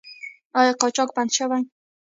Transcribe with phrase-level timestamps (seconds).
[0.59, 1.61] آیا قاچاق بند شوی؟